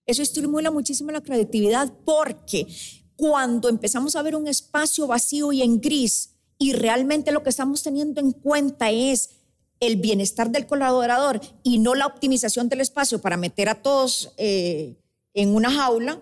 Eso 0.05 0.21
estimula 0.21 0.71
muchísimo 0.71 1.11
la 1.11 1.21
creatividad 1.21 1.93
porque 2.05 2.67
cuando 3.15 3.69
empezamos 3.69 4.15
a 4.15 4.21
ver 4.23 4.35
un 4.35 4.47
espacio 4.47 5.07
vacío 5.07 5.51
y 5.51 5.61
en 5.61 5.79
gris 5.79 6.31
y 6.57 6.73
realmente 6.73 7.31
lo 7.31 7.43
que 7.43 7.49
estamos 7.49 7.83
teniendo 7.83 8.21
en 8.21 8.31
cuenta 8.31 8.91
es 8.91 9.31
el 9.79 9.97
bienestar 9.97 10.51
del 10.51 10.67
colaborador 10.67 11.41
y 11.63 11.79
no 11.79 11.95
la 11.95 12.05
optimización 12.05 12.69
del 12.69 12.81
espacio 12.81 13.19
para 13.19 13.35
meter 13.35 13.67
a 13.67 13.81
todos 13.81 14.33
eh, 14.37 14.95
en 15.33 15.55
una 15.55 15.71
jaula, 15.71 16.21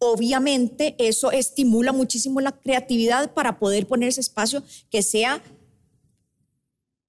obviamente 0.00 0.96
eso 0.98 1.30
estimula 1.30 1.92
muchísimo 1.92 2.40
la 2.40 2.52
creatividad 2.52 3.32
para 3.34 3.58
poder 3.58 3.86
poner 3.86 4.08
ese 4.08 4.22
espacio 4.22 4.62
que 4.90 5.02
sea 5.02 5.42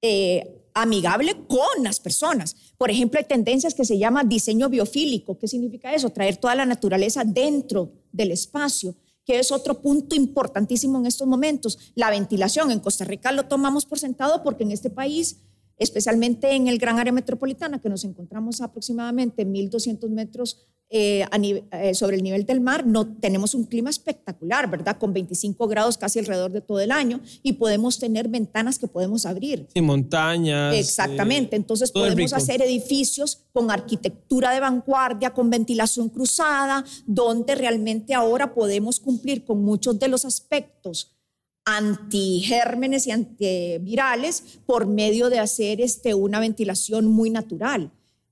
eh, 0.01 0.62
amigable 0.74 1.36
con 1.48 1.83
las 1.83 2.00
personas. 2.00 2.55
Por 2.77 2.91
ejemplo, 2.91 3.17
hay 3.17 3.25
tendencias 3.25 3.74
que 3.74 3.86
se 3.86 3.98
llama 3.98 4.24
diseño 4.24 4.69
biofílico. 4.69 5.39
¿Qué 5.39 5.48
significa 5.48 5.93
eso? 5.93 6.10
Traer 6.10 6.38
toda 6.38 6.53
la 6.53 6.65
naturaleza 6.65 7.24
dentro 7.24 7.93
del 8.12 8.31
espacio, 8.31 8.95
que 9.25 9.39
es 9.39 9.51
otro 9.53 9.81
punto 9.81 10.15
importantísimo 10.15 10.98
en 11.00 11.05
estos 11.05 11.27
momentos. 11.27 11.77
La 11.95 12.10
ventilación. 12.10 12.71
En 12.71 12.81
Costa 12.81 13.05
Rica 13.05 13.31
lo 13.31 13.45
tomamos 13.45 13.86
por 13.86 14.00
sentado 14.00 14.43
porque 14.43 14.63
en 14.63 14.71
este 14.71 14.89
país, 14.89 15.38
especialmente 15.77 16.51
en 16.51 16.67
el 16.67 16.77
gran 16.77 17.00
área 17.00 17.13
metropolitana, 17.13 17.79
que 17.79 17.89
nos 17.89 18.03
encontramos 18.03 18.60
aproximadamente 18.60 19.48
1.200 19.48 20.10
metros 20.10 20.67
eh, 20.93 21.25
eh, 21.71 21.95
sobre 21.95 22.17
el 22.17 22.24
nivel 22.24 22.45
del 22.45 22.60
mar, 22.60 22.86
no 22.86 23.07
tenemos 23.07 23.55
un 23.55 23.63
clima 23.63 23.89
espectacular, 23.89 24.69
¿verdad? 24.69 24.98
Con 24.98 25.13
25 25.13 25.65
grados 25.69 25.98
casi 25.98 26.19
alrededor 26.19 26.51
de 26.51 26.60
todo 26.60 26.81
el 26.81 26.91
año 26.91 27.21
y 27.43 27.53
podemos 27.53 27.98
tener 27.98 28.27
ventanas 28.27 28.77
que 28.77 28.88
podemos 28.88 29.25
abrir. 29.25 29.67
Sí, 29.74 29.79
montañas. 29.79 30.75
Exactamente. 30.75 31.55
Entonces 31.55 31.93
podemos 31.93 32.33
hacer 32.33 32.62
edificios 32.62 33.39
con 33.53 33.71
arquitectura 33.71 34.51
de 34.51 34.60
vanguardia, 34.60 35.29
con 35.29 35.50
ventilación 35.50 36.10
cruzada, 36.10 36.83
donde 37.05 37.55
realmente 37.55 38.13
ahora 38.13 38.53
podemos 38.53 39.00
cumplir 39.00 39.45
con 39.45 39.63
muchos 39.63 39.98
de 39.98 40.10
los 40.10 40.25
aspectos 40.25 41.15
antigérmenes 41.63 43.07
y 43.07 43.12
antivirales 43.12 44.60
por 44.65 44.88
medio 44.88 45.29
de 45.29 45.39
hacer 45.39 45.79
este, 45.79 46.13
una 46.15 46.41
ventilación 46.41 47.05
muy 47.05 47.29
natural 47.29 47.91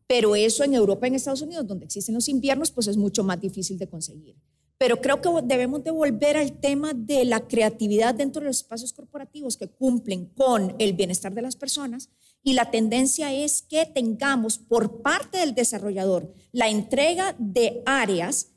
pero 0.09 0.35
eso 0.35 0.63
en 0.63 0.73
Europa 0.73 1.05
en 1.05 1.13
Estados 1.13 1.43
Unidos, 1.43 1.67
donde 1.67 1.85
existen 1.85 2.15
los 2.15 2.27
inviernos, 2.29 2.71
pues 2.71 2.87
es 2.87 2.97
mucho 2.97 3.23
más 3.23 3.39
difícil 3.39 3.77
de 3.77 3.87
conseguir. 3.87 4.35
Pero 4.79 4.99
creo 5.01 5.21
que 5.21 5.29
debemos 5.43 5.83
de 5.83 5.91
volver 5.91 6.35
al 6.35 6.59
tema 6.59 6.93
de 6.95 7.25
la 7.25 7.47
creatividad 7.47 8.15
dentro 8.15 8.39
de 8.41 8.47
los 8.47 8.57
espacios 8.57 8.91
corporativos 8.91 9.55
que 9.55 9.67
cumplen 9.67 10.25
con 10.25 10.75
el 10.79 10.93
bienestar 10.93 11.31
de 11.35 11.43
las 11.43 11.55
personas 11.55 12.09
y 12.41 12.53
la 12.53 12.71
tendencia 12.71 13.31
es 13.31 13.61
que 13.61 13.85
tengamos 13.85 14.57
por 14.57 15.03
parte 15.03 15.37
del 15.37 15.53
desarrollador 15.53 16.33
la 16.53 16.69
entrega 16.69 17.35
de 17.37 17.83
áreas 17.85 18.47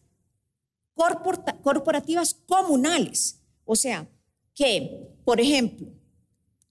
corporativas 0.94 2.32
comunales. 2.46 3.42
O 3.66 3.76
sea, 3.76 4.08
que, 4.54 5.18
por 5.22 5.38
ejemplo, 5.38 5.92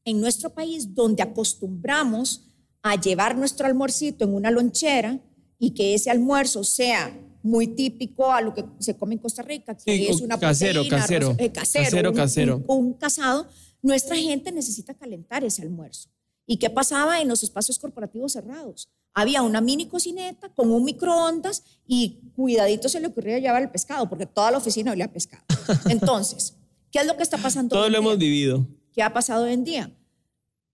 en 0.05 0.19
nuestro 0.19 0.50
país 0.55 0.95
donde 0.95 1.21
acostumbramos 1.21 2.50
a 2.83 3.00
llevar 3.00 3.38
nuestro 3.38 3.67
almuercito 3.67 4.25
en 4.25 4.33
una 4.33 4.51
lonchera 4.51 5.19
y 5.59 5.71
que 5.71 5.93
ese 5.93 6.09
almuerzo 6.09 6.63
sea 6.63 7.15
muy 7.43 7.67
típico 7.67 8.31
a 8.31 8.41
lo 8.41 8.53
que 8.53 8.63
se 8.79 8.95
come 8.97 9.15
en 9.15 9.19
Costa 9.19 9.41
Rica, 9.41 9.75
que 9.75 10.09
es 10.09 10.21
una 10.21 10.39
casero, 10.39 10.88
casero, 10.88 11.35
eh, 11.38 11.51
casero, 11.51 12.13
casero, 12.13 12.63
un, 12.67 12.93
casado, 12.93 13.47
nuestra 13.81 14.15
gente 14.15 14.51
necesita 14.51 14.93
calentar 14.93 15.43
ese 15.43 15.61
almuerzo. 15.61 16.09
¿Y 16.45 16.57
qué 16.57 16.69
pasaba 16.69 17.21
en 17.21 17.27
los 17.27 17.43
espacios 17.43 17.79
corporativos 17.79 18.33
cerrados? 18.33 18.89
Había 19.13 19.41
una 19.41 19.61
mini 19.61 19.88
cocineta 19.88 20.50
con 20.50 20.71
un 20.71 20.83
microondas 20.83 21.63
y 21.88 22.19
cuidadito 22.35 22.89
se 22.89 23.00
le 23.00 23.07
ocurría 23.07 23.39
llevar 23.39 23.61
el 23.61 23.69
pescado, 23.69 24.07
porque 24.09 24.25
toda 24.25 24.51
la 24.51 24.57
oficina 24.57 24.91
olía 24.91 25.11
pescado. 25.11 25.43
Entonces, 25.89 26.55
¿qué 26.91 27.00
es 27.00 27.07
lo 27.07 27.17
que 27.17 27.23
está 27.23 27.38
pasando? 27.38 27.75
Todo 27.75 27.89
lo 27.89 27.97
hemos 27.97 28.17
vivido. 28.17 28.67
¿Qué 28.93 29.01
ha 29.01 29.13
pasado 29.13 29.45
hoy 29.45 29.53
en 29.53 29.63
día? 29.63 29.91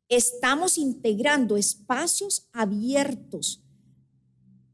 Estamos 0.09 0.77
integrando 0.77 1.57
espacios 1.57 2.47
abiertos 2.53 3.63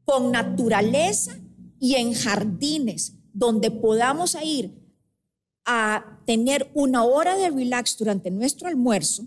con 0.04 0.32
naturaleza 0.32 1.38
y 1.80 1.94
en 1.94 2.12
jardines 2.12 3.14
donde 3.32 3.70
podamos 3.70 4.36
ir 4.42 4.72
a 5.64 6.20
tener 6.26 6.70
una 6.74 7.04
hora 7.04 7.36
de 7.36 7.50
relax 7.50 7.96
durante 7.98 8.30
nuestro 8.30 8.68
almuerzo, 8.68 9.26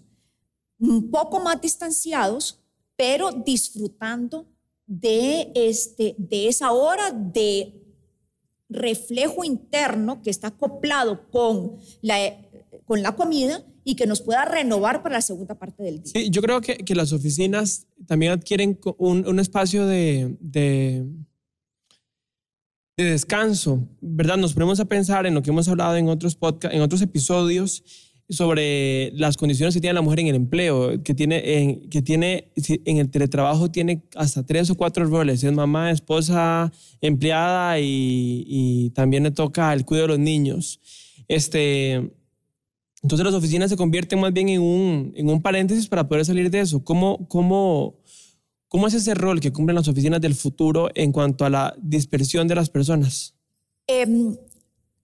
un 0.80 1.10
poco 1.10 1.40
más 1.40 1.60
distanciados, 1.60 2.64
pero 2.96 3.32
disfrutando 3.32 4.48
de, 4.86 5.52
este, 5.56 6.16
de 6.18 6.48
esa 6.48 6.72
hora 6.72 7.12
de 7.12 7.84
reflejo 8.70 9.44
interno 9.44 10.22
que 10.22 10.30
está 10.30 10.48
acoplado 10.48 11.30
con 11.30 11.78
la, 12.02 12.18
con 12.86 13.02
la 13.02 13.16
comida 13.16 13.64
y 13.84 13.96
que 13.96 14.06
nos 14.06 14.22
pueda 14.22 14.46
renovar 14.46 15.02
para 15.02 15.16
la 15.16 15.22
segunda 15.22 15.56
parte 15.56 15.84
del 15.84 16.04
día. 16.04 16.12
Sí, 16.14 16.30
yo 16.30 16.42
creo 16.42 16.62
que, 16.62 16.78
que 16.78 16.96
las 16.96 17.14
oficinas 17.14 17.88
también 18.06 18.34
adquieren 18.34 18.80
un, 18.98 19.28
un 19.28 19.40
espacio 19.40 19.86
de, 19.86 20.36
de, 20.40 21.06
de, 22.98 23.04
descanso, 23.04 23.88
¿verdad? 24.02 24.38
Nos 24.38 24.54
ponemos 24.54 24.80
a 24.80 24.86
pensar 24.86 25.26
en 25.26 25.36
lo 25.36 25.42
que 25.42 25.52
hemos 25.52 25.68
hablado 25.68 25.96
en 25.96 26.10
otros 26.10 26.36
podcast, 26.36 26.74
en 26.74 26.82
otros 26.82 27.02
episodios 27.02 27.84
sobre 28.30 29.12
las 29.14 29.38
condiciones 29.38 29.74
que 29.74 29.80
tiene 29.80 29.94
la 29.94 30.02
mujer 30.02 30.20
en 30.20 30.28
el 30.28 30.36
empleo, 30.36 31.02
que 31.02 31.14
tiene 31.14 31.62
en, 31.62 31.90
que 31.90 32.02
tiene, 32.02 32.52
en 32.56 32.98
el 32.98 33.10
teletrabajo 33.10 33.72
tiene 33.72 34.04
hasta 34.16 34.46
tres 34.46 34.70
o 34.70 34.76
cuatro 34.76 35.06
roles, 35.06 35.44
es 35.44 35.54
mamá, 35.54 35.92
esposa, 35.92 36.74
empleada 37.00 37.80
y, 37.80 38.44
y 38.46 38.90
también 38.90 39.24
le 39.24 39.32
toca 39.32 39.72
el 39.72 39.86
cuidado 39.86 40.08
de 40.08 40.14
los 40.16 40.20
niños. 40.20 40.82
Este, 41.30 42.12
entonces 43.08 43.24
las 43.24 43.36
oficinas 43.36 43.70
se 43.70 43.78
convierten 43.78 44.20
más 44.20 44.34
bien 44.34 44.50
en 44.50 44.62
un, 44.62 45.14
en 45.16 45.30
un 45.30 45.42
paréntesis 45.42 45.88
para 45.88 46.10
poder 46.10 46.26
salir 46.26 46.52
de 46.52 46.60
eso. 46.60 46.84
¿Cómo, 46.84 47.26
cómo, 47.30 48.02
¿Cómo 48.68 48.86
es 48.86 48.96
ese 48.96 49.14
rol 49.14 49.40
que 49.40 49.54
cumplen 49.54 49.76
las 49.76 49.88
oficinas 49.88 50.20
del 50.20 50.36
futuro 50.36 50.90
en 50.94 51.14
cuanto 51.14 51.46
a 51.46 51.50
la 51.50 51.74
dispersión 51.82 52.50
de 52.50 52.56
las 52.56 52.70
personas? 52.70 53.34
Em, 53.88 54.36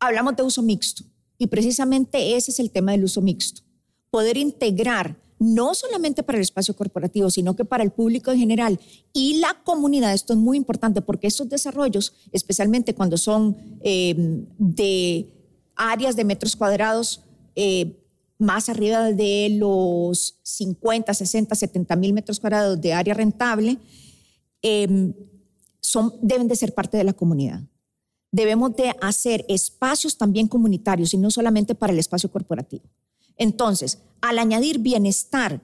hablamos 0.01 0.35
de 0.35 0.43
uso 0.43 0.61
mixto 0.61 1.05
y 1.37 1.47
precisamente 1.47 2.35
ese 2.35 2.51
es 2.51 2.59
el 2.59 2.71
tema 2.71 2.91
del 2.91 3.05
uso 3.05 3.21
mixto. 3.21 3.61
Poder 4.11 4.35
integrar 4.35 5.15
no 5.39 5.73
solamente 5.73 6.23
para 6.23 6.39
el 6.39 6.41
espacio 6.41 6.75
corporativo, 6.75 7.29
sino 7.29 7.55
que 7.55 7.63
para 7.63 7.85
el 7.85 7.91
público 7.91 8.33
en 8.33 8.39
general 8.39 8.81
y 9.13 9.37
la 9.37 9.61
comunidad. 9.63 10.13
Esto 10.13 10.33
es 10.33 10.39
muy 10.39 10.57
importante 10.57 11.01
porque 11.01 11.27
estos 11.27 11.47
desarrollos, 11.47 12.11
especialmente 12.33 12.95
cuando 12.95 13.17
son 13.17 13.55
em, 13.81 14.45
de 14.57 15.29
áreas 15.77 16.17
de 16.17 16.25
metros 16.25 16.57
cuadrados 16.57 17.21
eh, 17.55 17.99
más 18.37 18.69
arriba 18.69 19.11
de 19.11 19.55
los 19.57 20.39
50, 20.43 21.13
60, 21.13 21.55
70 21.55 21.95
mil 21.95 22.13
metros 22.13 22.39
cuadrados 22.39 22.79
de 22.79 22.93
área 22.93 23.13
rentable, 23.13 23.77
em, 24.61 25.13
son, 25.79 26.13
deben 26.21 26.47
de 26.47 26.55
ser 26.55 26.73
parte 26.73 26.97
de 26.97 27.03
la 27.03 27.13
comunidad. 27.13 27.61
Debemos 28.31 28.75
de 28.75 28.95
hacer 29.01 29.45
espacios 29.47 30.17
también 30.17 30.47
comunitarios 30.47 31.13
y 31.13 31.17
no 31.17 31.29
solamente 31.29 31.75
para 31.75 31.93
el 31.93 31.99
espacio 31.99 32.31
corporativo. 32.31 32.83
Entonces, 33.37 33.99
al 34.21 34.39
añadir 34.39 34.79
bienestar 34.79 35.61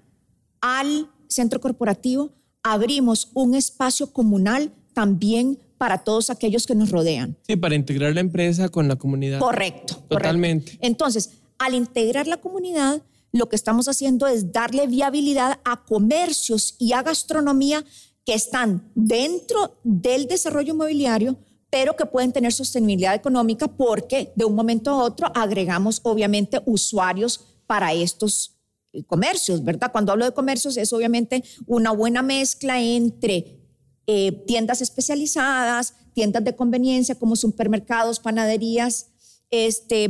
al 0.61 1.09
centro 1.27 1.59
corporativo, 1.59 2.31
abrimos 2.63 3.29
un 3.33 3.55
espacio 3.55 4.11
comunal 4.11 4.71
también 4.93 5.59
para 5.77 5.99
todos 5.99 6.29
aquellos 6.29 6.67
que 6.67 6.75
nos 6.75 6.91
rodean. 6.91 7.37
Sí, 7.47 7.55
para 7.55 7.73
integrar 7.73 8.13
la 8.13 8.19
empresa 8.19 8.67
con 8.69 8.87
la 8.87 8.97
comunidad. 8.97 9.39
Correcto. 9.39 10.03
Totalmente. 10.09 10.77
Entonces, 10.81 11.38
al 11.59 11.75
integrar 11.75 12.27
la 12.27 12.37
comunidad, 12.37 13.03
lo 13.31 13.47
que 13.47 13.55
estamos 13.55 13.87
haciendo 13.87 14.25
es 14.25 14.51
darle 14.51 14.87
viabilidad 14.87 15.59
a 15.63 15.85
comercios 15.85 16.75
y 16.79 16.93
a 16.93 17.03
gastronomía 17.03 17.85
que 18.25 18.33
están 18.33 18.91
dentro 18.95 19.77
del 19.83 20.27
desarrollo 20.27 20.73
inmobiliario, 20.73 21.37
pero 21.69 21.95
que 21.95 22.05
pueden 22.05 22.31
tener 22.31 22.51
sostenibilidad 22.51 23.13
económica 23.13 23.67
porque 23.67 24.31
de 24.35 24.45
un 24.45 24.55
momento 24.55 24.89
a 24.89 25.03
otro 25.03 25.31
agregamos 25.35 25.99
obviamente 26.03 26.61
usuarios 26.65 27.59
para 27.67 27.93
estos 27.93 28.57
eh, 28.91 29.03
comercios, 29.03 29.63
¿verdad? 29.63 29.91
Cuando 29.91 30.11
hablo 30.11 30.25
de 30.25 30.33
comercios 30.33 30.77
es 30.77 30.91
obviamente 30.93 31.43
una 31.67 31.91
buena 31.91 32.23
mezcla 32.23 32.81
entre 32.81 33.59
eh, 34.07 34.31
tiendas 34.47 34.81
especializadas, 34.81 35.93
tiendas 36.13 36.43
de 36.43 36.55
conveniencia 36.55 37.13
como 37.13 37.35
supermercados, 37.35 38.19
panaderías 38.19 39.11
este, 39.51 40.09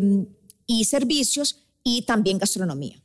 y 0.69 0.85
servicios 0.85 1.65
y 1.83 2.03
también 2.03 2.37
gastronomía. 2.37 3.01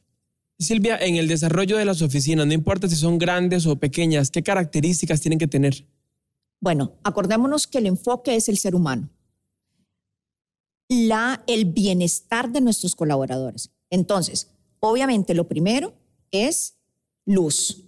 Silvia, 0.59 0.99
en 0.99 1.17
el 1.17 1.27
desarrollo 1.27 1.79
de 1.79 1.87
las 1.87 2.03
oficinas, 2.03 2.47
no 2.47 2.53
importa 2.53 2.89
si 2.89 2.95
son 2.95 3.17
grandes 3.17 3.65
o 3.65 3.77
pequeñas, 3.77 4.31
¿qué 4.31 4.43
características 4.43 5.23
tienen 5.23 5.39
que 5.39 5.49
tener? 5.49 5.87
Bueno, 6.61 6.93
acordémonos 7.03 7.67
que 7.67 7.79
el 7.79 7.87
enfoque 7.87 8.37
es 8.37 8.51
el 8.51 8.59
ser 8.59 8.75
humano, 8.75 9.09
la, 10.91 11.43
el 11.47 11.65
bienestar 11.65 12.53
de 12.53 12.61
nuestros 12.61 12.95
colaboradores. 12.95 13.71
Entonces, 13.89 14.51
obviamente 14.81 15.33
lo 15.33 15.49
primero 15.49 15.95
es 16.31 16.77
luz. 17.25 17.83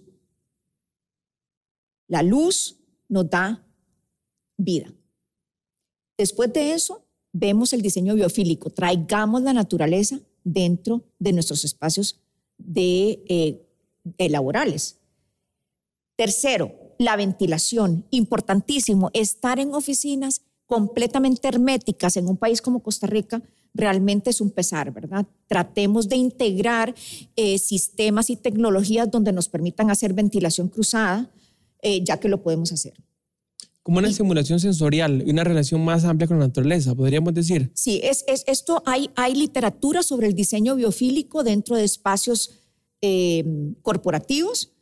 La 2.07 2.23
luz 2.23 2.79
nos 3.09 3.29
da 3.29 3.63
vida. 4.57 4.91
Después 6.17 6.51
de 6.51 6.73
eso, 6.73 7.06
vemos 7.39 7.73
el 7.73 7.81
diseño 7.81 8.15
biofílico. 8.15 8.69
Traigamos 8.69 9.41
la 9.43 9.53
naturaleza 9.53 10.19
dentro 10.43 11.03
de 11.19 11.33
nuestros 11.33 11.63
espacios 11.65 12.19
de, 12.57 13.23
eh, 13.27 14.29
laborales. 14.29 14.97
Tercero, 16.15 16.73
la 16.97 17.15
ventilación. 17.15 18.05
Importantísimo, 18.09 19.11
estar 19.13 19.59
en 19.59 19.73
oficinas 19.73 20.41
completamente 20.65 21.47
herméticas 21.47 22.17
en 22.17 22.27
un 22.27 22.37
país 22.37 22.61
como 22.61 22.81
Costa 22.81 23.07
Rica 23.07 23.41
realmente 23.73 24.31
es 24.31 24.41
un 24.41 24.49
pesar, 24.49 24.91
¿verdad? 24.91 25.25
Tratemos 25.47 26.09
de 26.09 26.15
integrar 26.15 26.95
eh, 27.35 27.59
sistemas 27.59 28.29
y 28.31 28.35
tecnologías 28.35 29.11
donde 29.11 29.31
nos 29.31 29.47
permitan 29.47 29.91
hacer 29.91 30.13
ventilación 30.13 30.67
cruzada, 30.67 31.29
eh, 31.83 32.03
ya 32.03 32.19
que 32.19 32.27
lo 32.27 32.41
podemos 32.41 32.71
hacer. 32.71 32.93
Como 33.87 33.99
una 33.99 34.11
simulación 34.11 34.59
sensorial 34.59 35.23
y 35.25 35.31
una 35.31 35.45
relación 35.45 35.85
más 35.85 36.03
amplia 36.03 36.27
con 36.27 36.39
la 36.39 36.47
naturaleza, 36.47 36.93
podríamos 36.93 37.33
decir. 37.33 37.71
Sí, 37.73 38.01
es, 38.03 38.25
es 38.27 38.43
esto 38.45 38.83
hay, 38.85 39.09
hay 39.15 39.33
literatura 39.33 40.03
sobre 40.03 40.27
el 40.27 40.33
diseño 40.33 40.75
biofílico 40.75 41.41
dentro 41.41 41.77
de 41.77 41.85
espacios 41.85 42.51
eh, 43.01 43.45
corporativos 43.81 44.73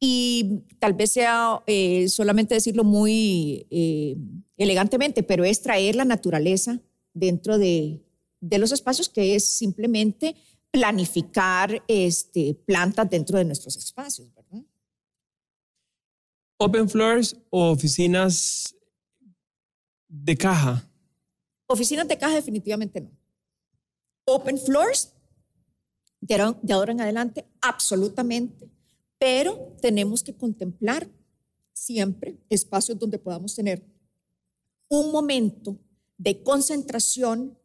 y 0.00 0.62
tal 0.78 0.94
vez 0.94 1.12
sea 1.12 1.62
eh, 1.66 2.08
solamente 2.08 2.54
decirlo 2.54 2.84
muy 2.84 3.66
eh, 3.70 4.16
elegantemente, 4.56 5.22
pero 5.22 5.44
es 5.44 5.60
traer 5.60 5.96
la 5.96 6.06
naturaleza 6.06 6.80
dentro 7.12 7.58
de, 7.58 8.00
de, 8.40 8.58
los 8.58 8.72
espacios, 8.72 9.10
que 9.10 9.34
es 9.34 9.44
simplemente 9.44 10.36
planificar 10.70 11.84
este, 11.86 12.54
plantas 12.64 13.10
dentro 13.10 13.36
de 13.36 13.44
nuestros 13.44 13.76
espacios. 13.76 14.33
Open 16.58 16.88
floors 16.88 17.36
o 17.50 17.70
oficinas 17.70 18.74
de 20.08 20.36
caja. 20.36 20.88
Oficinas 21.66 22.06
de 22.06 22.16
caja 22.16 22.34
definitivamente 22.34 23.00
no. 23.00 23.10
Open 24.26 24.58
floors, 24.58 25.12
de 26.20 26.72
ahora, 26.72 26.92
en 26.92 27.00
adelante, 27.00 27.44
absolutamente, 27.60 28.70
pero 29.18 29.76
tenemos 29.82 30.22
que 30.22 30.34
contemplar 30.34 31.08
siempre 31.72 32.38
espacios 32.48 32.98
donde 32.98 33.18
podamos 33.18 33.54
tener 33.54 33.84
un 34.88 35.10
momento 35.12 35.78
de 36.16 36.42
concentración 36.42 37.58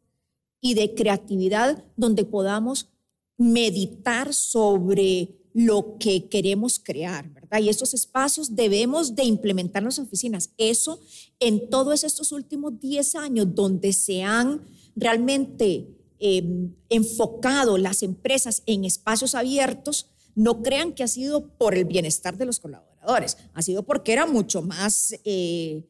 y 0.60 0.74
de 0.74 0.94
creatividad 0.94 1.84
donde 1.96 2.24
podamos 2.24 2.90
meditar 3.38 4.34
sobre 4.34 5.39
lo 5.52 5.96
que 5.98 6.28
queremos 6.28 6.78
crear, 6.78 7.28
¿verdad? 7.30 7.60
Y 7.60 7.68
esos 7.68 7.94
espacios 7.94 8.54
debemos 8.54 9.14
de 9.14 9.24
implementar 9.24 9.82
en 9.82 9.86
las 9.86 9.98
oficinas. 9.98 10.50
Eso 10.58 11.00
en 11.40 11.68
todos 11.68 12.04
estos 12.04 12.32
últimos 12.32 12.78
10 12.80 13.14
años 13.16 13.54
donde 13.54 13.92
se 13.92 14.22
han 14.22 14.62
realmente 14.94 15.88
em, 16.18 16.74
enfocado 16.88 17.78
las 17.78 18.02
empresas 18.02 18.62
en 18.66 18.84
espacios 18.84 19.34
abiertos, 19.34 20.06
no 20.34 20.62
crean 20.62 20.92
que 20.92 21.02
ha 21.02 21.08
sido 21.08 21.48
por 21.56 21.74
el 21.74 21.84
bienestar 21.84 22.36
de 22.36 22.44
los 22.46 22.60
colaboradores, 22.60 23.36
ha 23.54 23.62
sido 23.62 23.82
porque 23.82 24.12
era 24.12 24.26
mucho 24.26 24.62
más 24.62 25.14
eh, 25.24 25.88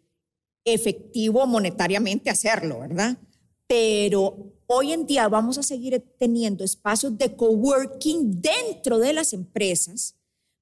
efectivo 0.64 1.46
monetariamente 1.46 2.31
hacerlo, 2.31 2.81
¿verdad? 2.81 3.18
Pero 3.66 4.55
hoy 4.72 4.92
en 4.92 5.04
día 5.04 5.28
vamos 5.28 5.59
a 5.59 5.64
seguir 5.64 6.00
teniendo 6.16 6.62
espacios 6.62 7.18
de 7.18 7.35
coworking 7.35 8.40
dentro 8.40 9.00
de 9.00 9.12
las 9.12 9.33
empresas 9.33 10.14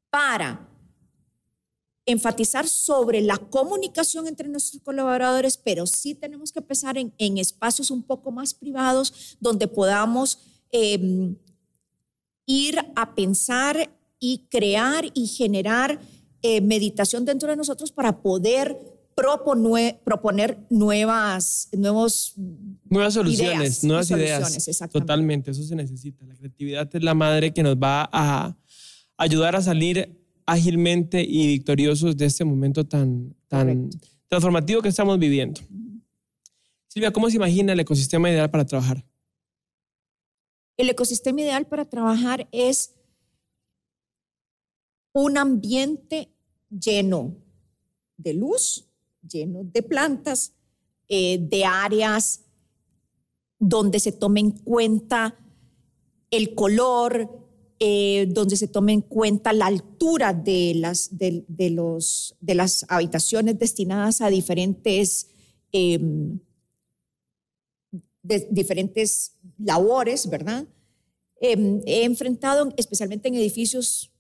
para 0.09 0.67
enfatizar 2.07 2.67
sobre 2.67 3.21
la 3.21 3.37
comunicación 3.37 4.27
entre 4.27 4.49
nuestros 4.49 4.83
colaboradores, 4.83 5.59
pero 5.59 5.87
sí 5.87 6.15
tenemos 6.15 6.53
que 6.53 6.61
empezar 6.61 6.97
en, 6.97 7.39
espacios 7.39 7.91
un 7.91 8.03
poco 8.03 8.31
más 8.31 8.55
privados 8.55 9.37
donde 9.41 9.69
podamos 9.69 10.39
em, 10.73 11.37
ir 12.47 12.79
a 12.97 13.15
pensar 13.15 13.95
y 14.19 14.49
crear 14.51 15.05
y 15.13 15.27
generar 15.27 16.01
eh, 16.41 16.63
meditación 16.63 17.27
dentro 17.27 17.51
de 17.51 17.57
nosotros 17.57 17.93
para 17.93 18.23
poder 18.23 18.98
proponer 20.05 20.59
nuevas, 20.71 21.69
nuevos 21.73 22.35
nuevas 22.85 23.15
soluciones, 23.15 23.85
nuevas 23.85 24.11
ideas. 24.11 24.81
Totalmente, 24.91 25.51
eso 25.51 25.63
se 25.63 25.75
necesita. 25.75 26.25
La 26.27 26.35
creatividad 26.35 26.89
es 26.95 27.03
la 27.03 27.15
madre 27.15 27.53
que 27.53 27.63
nos 27.63 27.77
va 27.77 28.09
a 28.13 28.57
ayudar 29.17 29.57
a 29.57 29.63
salir 29.63 30.17
ágilmente 30.47 31.23
y 31.23 31.47
victoriosos 31.49 32.17
de 32.17 32.27
este 32.27 32.45
momento 32.45 32.85
tan, 32.85 33.35
tan 33.49 33.91
transformativo 34.29 34.81
que 34.81 34.89
estamos 34.89 35.19
viviendo. 35.19 35.61
Silvia, 36.87 37.13
¿cómo 37.13 37.29
se 37.29 37.37
imagina 37.37 37.73
el 37.73 37.81
ecosistema 37.81 38.31
ideal 38.31 38.51
para 38.51 38.65
trabajar? 38.65 39.05
El 40.77 40.89
ecosistema 40.89 41.41
ideal 41.41 41.67
para 41.67 41.85
trabajar 41.85 42.49
es 42.53 42.95
un 45.13 45.37
ambiente 45.37 46.31
lleno 46.71 47.37
de 48.17 48.35
luz, 48.35 48.88
lleno 49.29 49.65
de 49.65 49.83
plantas, 49.83 50.53
eh, 51.09 51.39
de 51.41 51.65
áreas 51.65 52.45
donde 53.59 54.01
se 54.01 54.13
tome 54.13 54.41
en 54.41 54.51
cuenta 54.51 55.37
el 56.31 56.55
color, 56.55 57.47
eh, 57.81 58.27
donde 58.31 58.57
se 58.57 58.69
tome 58.69 58.93
en 58.93 59.01
cuenta 59.01 59.53
la 59.53 59.67
altura 59.67 60.33
de 60.33 60.75
las, 60.75 61.17
de, 61.17 61.45
los, 61.71 62.37
de 62.41 62.55
las 62.55 62.85
habitaciones 62.89 63.59
destinadas 63.59 64.21
a 64.21 64.29
diferentes, 64.29 65.29
em, 65.73 66.41
diferentes 68.51 69.37
labores, 69.59 70.29
¿verdad? 70.29 70.67
Em, 71.41 71.81
he 71.87 72.05
enfrentado, 72.05 72.73
especialmente 72.77 73.29
en 73.29 73.35
edificios 73.35 74.13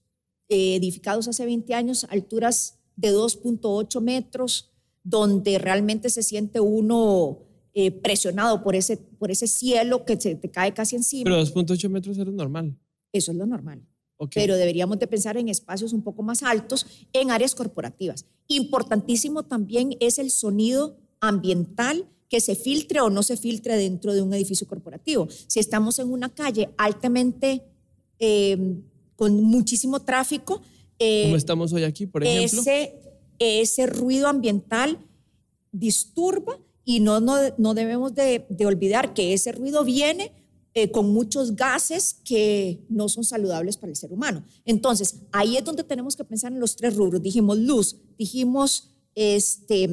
eh, 0.48 0.76
edificados 0.76 1.28
hace 1.28 1.44
20 1.44 1.74
años, 1.74 2.06
alturas 2.08 2.78
de 2.96 3.12
2.8 3.12 4.00
metros, 4.00 4.72
donde 5.02 5.58
realmente 5.58 6.10
se 6.10 6.22
siente 6.22 6.60
uno 6.60 7.40
eh, 7.74 7.90
presionado 7.90 8.62
por 8.62 8.74
ese, 8.74 8.96
por 8.96 9.30
ese 9.30 9.46
cielo 9.46 10.04
que 10.04 10.20
se 10.20 10.34
te 10.34 10.50
cae 10.50 10.74
casi 10.74 10.96
encima. 10.96 11.24
Pero 11.24 11.40
2.8 11.40 11.88
metros 11.88 12.18
es 12.18 12.26
lo 12.26 12.32
normal. 12.32 12.76
Eso 13.12 13.32
es 13.32 13.38
lo 13.38 13.46
normal. 13.46 13.86
Pero 14.34 14.56
deberíamos 14.56 14.98
de 14.98 15.06
pensar 15.06 15.36
en 15.36 15.48
espacios 15.48 15.92
un 15.92 16.02
poco 16.02 16.22
más 16.22 16.42
altos 16.42 16.86
en 17.12 17.30
áreas 17.30 17.54
corporativas. 17.54 18.26
Importantísimo 18.48 19.44
también 19.44 19.96
es 20.00 20.18
el 20.18 20.30
sonido 20.30 20.98
ambiental 21.20 22.08
que 22.28 22.40
se 22.40 22.56
filtre 22.56 23.00
o 23.00 23.10
no 23.10 23.22
se 23.22 23.36
filtre 23.36 23.76
dentro 23.76 24.12
de 24.12 24.22
un 24.22 24.34
edificio 24.34 24.66
corporativo. 24.66 25.28
Si 25.46 25.60
estamos 25.60 25.98
en 25.98 26.10
una 26.10 26.34
calle 26.34 26.70
altamente 26.76 27.62
em, 28.18 28.82
con 29.14 29.40
muchísimo 29.42 30.00
tráfico, 30.00 30.62
eh, 30.98 31.24
como 31.24 31.36
estamos 31.36 31.72
hoy 31.72 31.84
aquí, 31.84 32.06
por 32.06 32.24
ejemplo. 32.24 32.60
Ese, 32.60 33.07
ese 33.38 33.86
ruido 33.86 34.28
ambiental 34.28 34.98
disturba 35.72 36.58
y 36.84 37.00
no, 37.00 37.20
no, 37.20 37.74
debemos 37.74 38.14
de, 38.14 38.46
olvidar 38.64 39.12
que 39.12 39.34
ese 39.34 39.52
ruido 39.52 39.84
viene 39.84 40.32
eh, 40.72 40.90
con 40.90 41.12
muchos 41.12 41.54
gases 41.54 42.16
que 42.24 42.80
no 42.88 43.10
son 43.10 43.24
saludables 43.24 43.76
para 43.76 43.90
el 43.90 43.96
ser 43.96 44.12
humano. 44.12 44.42
Entonces, 44.64 45.16
ahí 45.32 45.58
es 45.58 45.64
donde 45.64 45.84
tenemos 45.84 46.16
que 46.16 46.24
pensar 46.24 46.50
en 46.50 46.60
los 46.60 46.76
tres 46.76 46.96
rubros. 46.96 47.22
Dijimos 47.22 47.58
luz, 47.58 47.96
dijimos 48.16 48.88
este, 49.14 49.90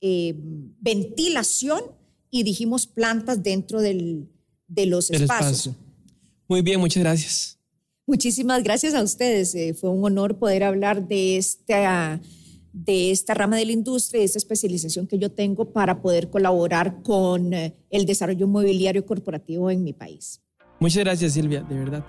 eh, 0.00 0.34
ventilación 0.80 1.80
y 2.30 2.44
dijimos 2.44 2.86
plantas 2.86 3.42
dentro 3.42 3.80
del, 3.80 4.28
de 4.68 4.86
los 4.86 5.10
espacios. 5.10 5.74
Muy 6.46 6.62
bien, 6.62 6.78
muchas 6.78 7.02
gracias. 7.02 7.58
Muchísimas 8.06 8.62
gracias 8.62 8.94
a 8.94 9.02
ustedes. 9.02 9.54
Eh, 9.56 9.74
fue 9.74 9.90
un 9.90 10.04
honor 10.04 10.38
poder 10.38 10.62
hablar 10.62 11.08
de 11.08 11.36
esta 11.36 12.20
de 12.76 13.10
esta 13.10 13.32
rama 13.32 13.56
de 13.56 13.64
la 13.64 13.72
industria, 13.72 14.20
de 14.20 14.26
esta 14.26 14.38
especialización 14.38 15.06
que 15.06 15.18
yo 15.18 15.30
tengo 15.30 15.72
para 15.72 16.02
poder 16.02 16.28
colaborar 16.28 17.02
con 17.02 17.54
eh, 17.54 17.74
el 17.88 18.04
desarrollo 18.04 18.44
inmobiliario 18.44 19.06
corporativo 19.06 19.70
en 19.70 19.82
mi 19.82 19.94
país. 19.94 20.42
Muchas 20.78 21.02
gracias 21.02 21.32
Silvia, 21.32 21.62
de 21.62 21.74
verdad. 21.74 22.04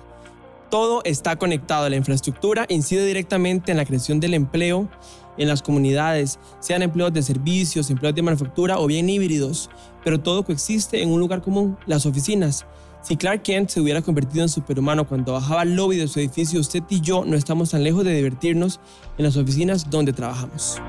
Todo 0.69 1.01
está 1.06 1.38
conectado, 1.38 1.88
la 1.88 1.95
infraestructura 1.95 2.65
incide 2.67 3.06
directamente 3.06 3.71
en 3.71 3.77
la 3.77 3.86
creación 3.86 4.19
del 4.19 4.34
empleo 4.34 4.89
en 5.38 5.47
las 5.47 5.62
comunidades, 5.62 6.38
sean 6.60 6.82
empleos 6.82 7.13
de 7.13 7.23
servicios, 7.23 7.89
empleos 7.89 8.15
de 8.15 8.23
manufactura 8.23 8.77
o 8.77 8.88
bien 8.88 9.08
híbridos, 9.10 9.69
pero 10.03 10.19
todo 10.19 10.43
coexiste 10.43 11.01
en 11.01 11.12
un 11.12 11.21
lugar 11.21 11.41
común, 11.41 11.77
las 11.86 12.06
oficinas. 12.06 12.65
Si 13.01 13.15
Clark 13.15 13.43
Kent 13.43 13.69
se 13.69 13.79
hubiera 13.79 14.01
convertido 14.01 14.43
en 14.43 14.49
superhumano 14.49 15.07
cuando 15.07 15.33
bajaba 15.33 15.62
al 15.62 15.75
lobby 15.75 15.97
de 15.97 16.07
su 16.07 16.19
edificio, 16.19 16.60
usted 16.60 16.81
y 16.89 17.01
yo 17.01 17.23
no 17.25 17.38
estamos 17.38 17.71
tan 17.71 17.83
lejos 17.83 18.03
de 18.03 18.13
divertirnos 18.13 18.79
en 19.17 19.25
las 19.25 19.38
oficinas 19.38 19.89
donde 19.89 20.13
trabajamos. 20.13 20.81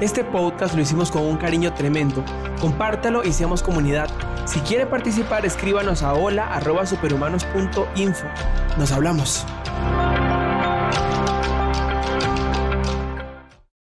Este 0.00 0.24
podcast 0.24 0.74
lo 0.74 0.82
hicimos 0.82 1.10
con 1.10 1.22
un 1.22 1.36
cariño 1.36 1.72
tremendo. 1.72 2.24
Compártalo 2.60 3.24
y 3.24 3.32
seamos 3.32 3.62
comunidad. 3.62 4.08
Si 4.44 4.60
quiere 4.60 4.86
participar, 4.86 5.46
escríbanos 5.46 6.02
a 6.02 6.14
hola.superhumanos.info. 6.14 8.26
Nos 8.76 8.92
hablamos. 8.92 9.46